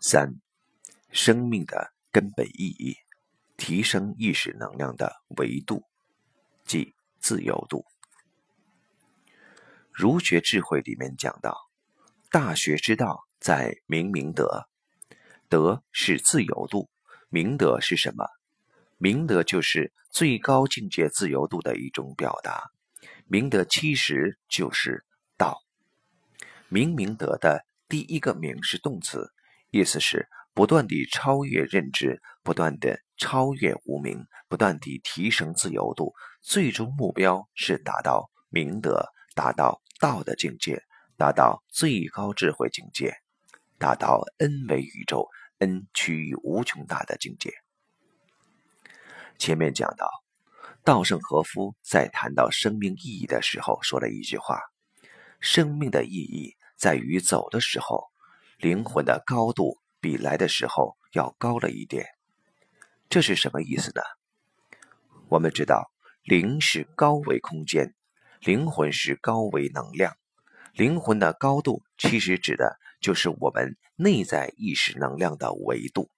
[0.00, 0.34] 三、
[1.10, 2.96] 生命的根本意义，
[3.56, 5.82] 提升意识能量的维度，
[6.64, 7.84] 即自由度。
[9.92, 11.56] 儒学智慧里面讲到，
[12.30, 14.68] 大学之道在明明德，
[15.48, 16.90] 德是自由度，
[17.28, 18.26] 明德是什么？
[18.98, 22.70] 明德就是最高境界自由度的一种表达。
[23.26, 25.04] 明德其实就是
[25.36, 25.62] 道。
[26.68, 29.32] 明明德的第一个明是动词，
[29.70, 40.82] 意思是不断地超越认知，不断地超越无明，不断地提升自由度，最终目标是达到明德，达到道的境界，
[41.16, 43.14] 达到最高智慧境界，
[43.78, 47.52] 达到恩为宇宙恩趋于无穷大的境界。
[49.38, 50.08] 前面讲到，
[50.82, 54.60] 稻盛和夫在谈到生命意义的时候说了一句话
[55.40, 58.06] ：“生命的意义在于走的时候，
[58.56, 62.06] 灵魂的高度比来的时候要高了一点。”
[63.08, 64.02] 这是什么意思呢？
[65.28, 65.90] 我们知道，
[66.22, 67.94] 灵是高维空间，
[68.40, 70.16] 灵魂是高维能量。
[70.72, 76.10] 灵魂的高度其实指的就是我们内在意识能量的维度。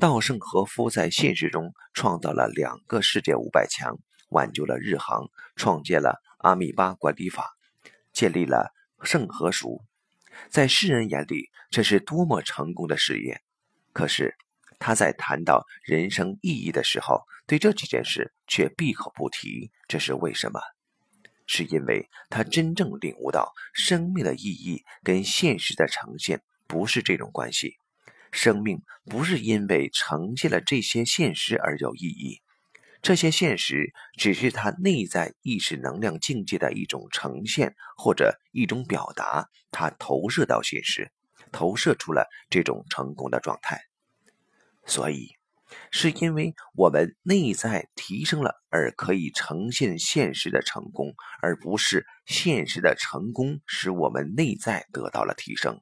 [0.00, 3.96] 稻盛和夫在现实中创造了两个世界五百强，
[4.30, 7.54] 挽救了日航，创建了阿米巴管理法，
[8.12, 9.84] 建立了盛和塾。
[10.48, 13.40] 在世人眼里，这是多么成功的事业！
[13.92, 14.34] 可是
[14.78, 19.70] 他在谈到人生意义的时候，对这几件事却闭口不提。
[19.86, 20.60] 这是为什么？
[21.46, 27.76] 是因为他真正领悟到，生命的意义跟现实的呈现不是这种关系。
[28.32, 32.40] 生命不是因为呈现了这些现实而有意义，
[33.04, 41.12] 这些现实只是他内在意识能量境界的一种呈现或者一种表达，他投射到现实，
[41.52, 43.82] 投射出了这种成功的状态。
[44.86, 45.36] 所以，
[45.90, 55.78] 是因为我们内在提升了而可以呈现现实的成功，而不是现实的成功使我们内在得到了提升。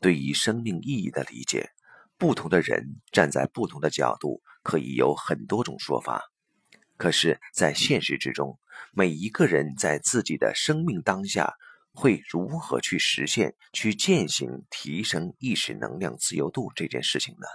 [0.00, 1.70] 对于生命意义的理解，
[2.16, 6.30] 不同的人站在不同的角度，可以有很多种说法。
[6.98, 8.58] 可是，在现实之中，
[8.92, 11.54] 每一个人在自己的生命当下，
[11.94, 17.46] 会如何去实现、去践行、提升意识能量自由度这件事情呢？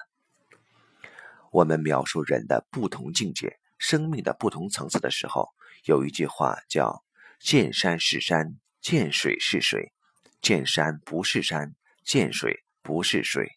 [1.52, 5.50] 我们描述人的不同境界、生命的不同层次的时候，
[5.86, 7.04] 有一句话叫
[7.40, 9.94] “见山是山，见水是水，
[10.42, 11.76] 见山不是山”。
[12.04, 13.48] 见水不是水，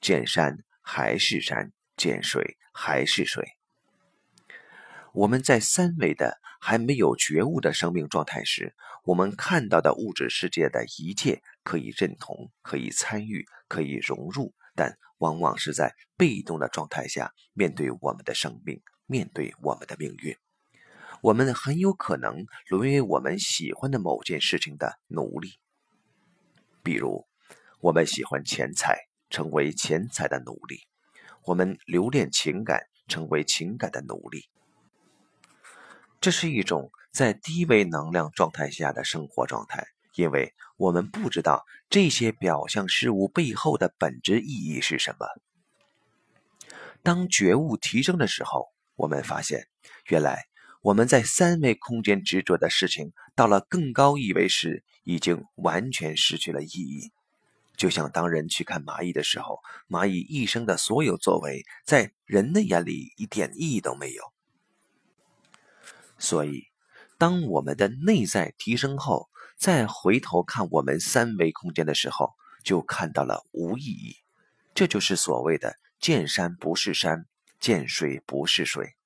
[0.00, 3.58] 见山还是山，见水还是水。
[5.12, 20.36] 我们在三维的还没有觉悟的生命状态时，我们看到的物质世界的一切可以认同、可以参与、可以融入，但往往是在被动的状态下面对我们的生命，面对我们的命运。
[21.20, 25.58] 我们很有可能沦为我们喜欢的某件事情的奴隶，
[26.82, 27.26] 比如。
[27.80, 30.78] 我们喜欢钱财，成为钱财的奴隶；
[31.48, 34.50] 我们留恋情感，成为情感的奴隶。
[36.20, 45.26] 这是一种在低维能量状态下的生活状态，因为我们不知道这些表象事物背后的本质意义是什么。
[47.02, 49.68] 当觉悟提升的时候，我们发现，
[50.08, 50.44] 原来
[50.82, 57.10] 我们在三维空间执着的事情，到了更高一维时，已经完全失去了意义。
[57.78, 64.22] 就像当人去看蚂蚁的时候，蚂蚁一生的所有作为，在人的眼里一点意义都没有。
[66.18, 66.64] 所以，
[67.16, 72.34] 当我们的内在提升后，再回头看我们三维空间的时候，
[72.64, 74.16] 就看到了无意义。
[74.74, 77.26] 这就是所谓的“见山不是山，
[77.60, 78.96] 见水不是水”。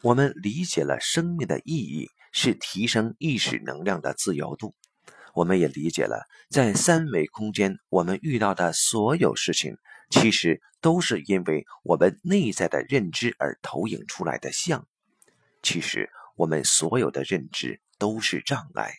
[0.00, 4.74] 我们理解了生命的意义是提升意识能量的自由度。
[5.34, 9.76] 我们也理解了，在三维空间，我们遇到的所有事情，
[10.10, 14.86] 其实都是因为我们内在的认知而投影出来的像。
[15.62, 18.94] 其实，我们所有的认知都是障碍，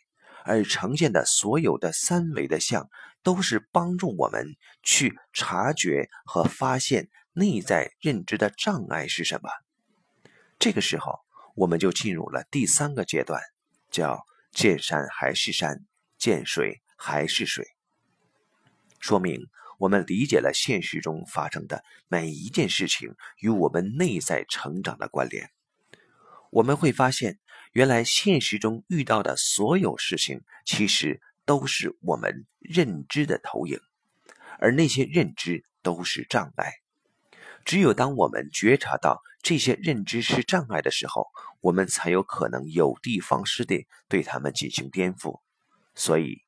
[0.46, 2.90] 而呈现的所有的三维的像，
[3.24, 9.50] 都是帮助我们去察觉和发现内在认知的障碍是什么。
[10.60, 11.20] 这个时候，
[11.56, 13.42] 我们就进入了第三个阶段，
[13.90, 15.86] 叫见山还是山。
[16.22, 17.66] 见水还是水，
[19.00, 25.50] 说明我们理解了现实中发生的每一件事情与我们内在成长的关联。
[26.52, 27.40] 我们会发现，
[27.72, 33.80] 原来现实中遇到的所有事情，其实都是我们认知的投影，
[34.60, 36.72] 而那些认知都是障碍。
[37.66, 41.26] 只有当我们觉察到这些认知是障碍的时候，
[41.62, 45.42] 我们才有可能有的放矢地对他们进行颠覆。
[45.94, 46.44] 所以，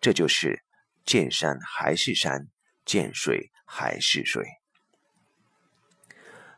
[0.00, 0.62] 这就是
[1.04, 2.48] 见山还是山，
[2.84, 4.44] 见水还是水。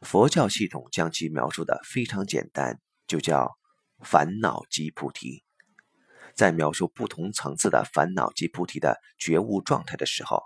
[0.03, 3.57] 佛教系统将其描述的非常简单，就叫
[4.01, 5.45] 烦恼即菩提。
[6.35, 10.43] 在描述不同层次的烦恼即菩提的觉悟状态的时候，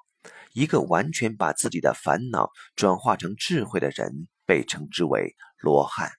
[0.52, 6.12] 一个完全把自己的烦恼转化成智慧的人，被称之为罗汉。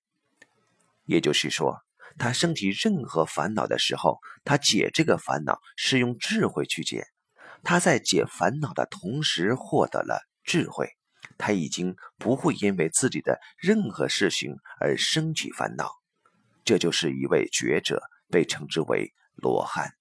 [1.05, 1.79] 也就是说，
[2.17, 7.05] 他升起任何烦恼的时候，他解这个烦恼是用智慧去解。
[7.63, 10.89] 他在解烦恼的同时获得了智慧，
[11.37, 15.91] 他已经不会因为自己的任何事情而升起烦恼。
[16.63, 19.13] 这就是一位觉者，被称之为。
[19.35, 19.93] 罗汉，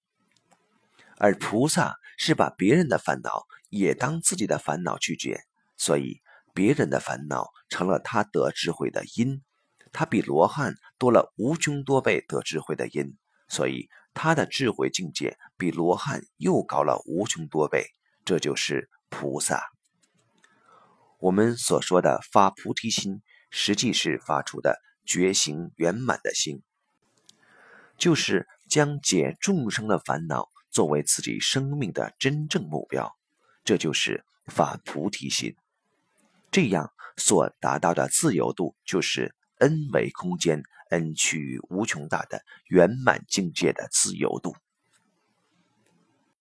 [1.17, 5.41] 而菩萨是把别人的烦恼也当自己的烦恼去解，
[5.77, 6.21] 所以
[6.53, 9.41] 别人的烦恼成了他得智慧的因。
[9.91, 13.17] 他比罗汉多了无穷多倍得智慧的因，
[13.47, 17.85] 所以他的智慧境界比罗汉又高了无穷多倍。
[18.23, 19.71] 这就是菩萨。
[21.19, 26.61] 我们所说的发菩提心，实际是发出的觉醒圆满的心，
[27.97, 28.47] 就是。
[28.71, 33.17] 将解众生的烦恼作为自己生命的真正目标，
[33.65, 35.57] 这就是发菩提心。
[36.51, 44.55] 这样所达到的自由度，就是 n 维空间 n 趋于无穷大的圆满境界的自由度。